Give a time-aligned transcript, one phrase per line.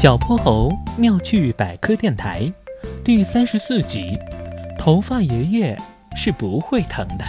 [0.00, 2.50] 小泼猴妙趣百科电台
[3.04, 4.18] 第三十四集：
[4.78, 5.78] 头发爷爷
[6.16, 7.24] 是不会疼的。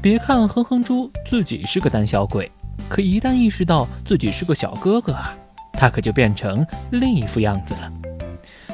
[0.00, 2.48] 别看哼哼猪自己是个胆小鬼，
[2.88, 5.34] 可一旦意识到自己是个小哥哥啊，
[5.72, 7.92] 他可就变成另一副样子了。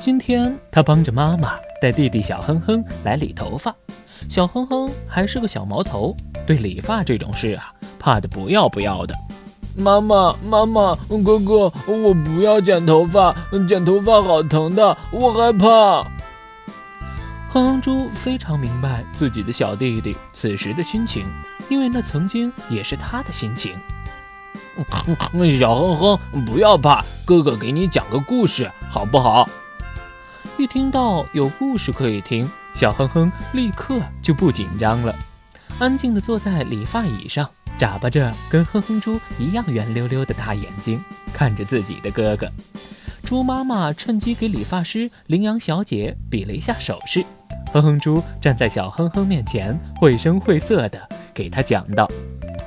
[0.03, 3.75] 今天他帮着妈妈带弟弟小哼哼来理头发，
[4.29, 6.15] 小哼哼还是个小毛头，
[6.47, 9.15] 对理发这种事啊，怕的不要不要的。
[9.77, 13.35] 妈妈，妈妈，哥哥，我不要剪头发，
[13.69, 16.03] 剪头发好疼的，我害怕。
[17.53, 21.27] 哼哼猪非常明白自己的小弟弟此时的心情，
[21.69, 23.75] 因为那曾经也是他的心情。
[25.59, 29.49] 小哼哼，不要怕，哥哥给你讲个故事，好不好？
[30.57, 35.15] 一听到有故事可以听，小哼哼立刻就不紧张了，
[35.79, 37.49] 安静地坐在理发椅上。
[37.79, 40.99] 眨巴着跟哼哼猪一样圆溜溜的大眼睛，
[41.33, 42.49] 看着自己的哥哥。
[43.23, 47.25] 猪妈妈趁机给理发师羚羊小姐比了一下手势。
[47.73, 50.99] 哼哼猪站在小哼哼面前，绘声绘色的
[51.35, 52.09] 给他讲道：“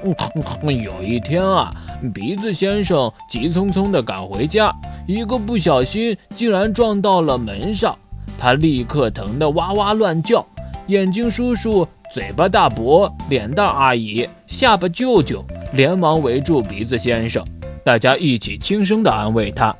[0.03, 1.73] 有一天啊，
[2.13, 4.71] 鼻子先生急匆匆的赶回家，
[5.07, 7.97] 一个不小心竟然撞到了门上，
[8.37, 10.45] 他立刻疼得哇哇乱叫。
[10.87, 17.45] 眼睛叔叔。”嘴巴大伯、脸蛋阿姨、下巴舅舅连忙围住鼻子先生，
[17.85, 19.75] 大家一起轻声地安慰他。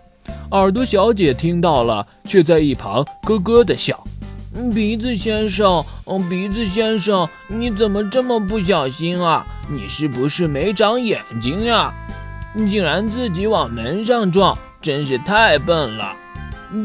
[0.52, 4.04] 耳朵小姐听到了，却在一旁咯咯地笑。
[4.76, 9.44] 鼻子先生，嗯，鼻子先生，你怎么这么不小心啊？
[9.68, 11.92] 你是不是没长眼睛呀？
[12.54, 16.16] 你竟然自己往门上撞，真是太笨了。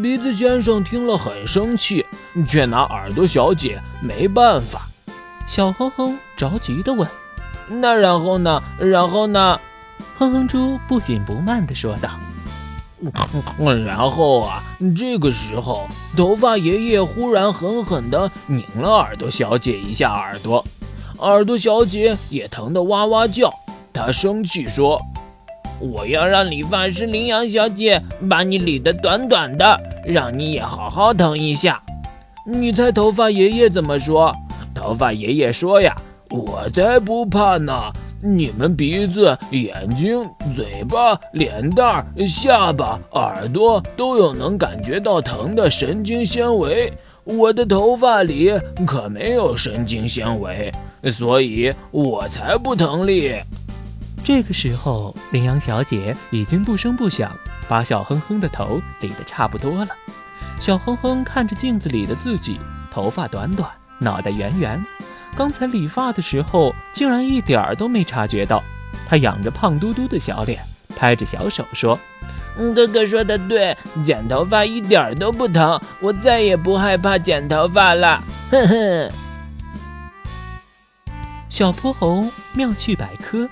[0.03, 2.07] 鼻子先生听了很生气，
[2.49, 4.89] 却拿耳朵小姐没办法。
[5.47, 7.09] 小哼哼着急地问
[7.69, 8.63] ：“那然后呢？
[8.79, 9.61] 然后呢？”
[10.19, 12.11] 哼哼猪不紧不慢地说道：
[13.85, 14.63] “然后啊，
[14.97, 20.65] 这个时候，头发爷爷忽然狠狠地拧了耳朵小姐一下耳朵，
[21.19, 23.53] 耳朵小姐也疼得哇哇叫。
[23.93, 25.01] 他生气说
[25.79, 31.81] ：‘我要让理发师羚羊小姐把你理得短短的，让你也好好疼一下。’
[32.47, 34.35] 你猜头发爷爷怎么说？”
[34.75, 35.97] 头发爷爷说呀
[36.31, 37.93] ：“我才不怕呢！
[38.21, 40.27] 你们鼻子、眼睛、
[40.57, 46.91] 嘴巴、脸蛋、下巴、耳朵都有能感觉到疼的神经纤维，
[47.25, 48.51] 我的头发里
[48.87, 50.73] 可没有神经纤维，
[51.13, 53.41] 所以我才不疼哩。”
[54.25, 57.31] 这个时候，羚羊小姐已经不声不响
[57.69, 59.89] 把小哼哼的头理得差不多了。
[60.61, 62.59] 小哼哼看着镜子里的自己，
[62.91, 63.69] 头发短短。
[63.99, 64.85] 脑袋圆圆，
[65.37, 68.63] 刚才理发的时候竟然一点儿都没察觉到。
[69.07, 70.61] 他仰着胖嘟嘟的小脸，
[70.97, 71.99] 拍着小手说
[72.75, 79.11] ：“哥哥说的对，剪头发一点都不疼，我再也不害怕剪头发了。”哼哼。
[81.51, 83.49] 小泼猴妙趣百科，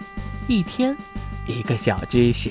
[0.49, 0.97] 一天
[1.47, 2.51] 一个小知识。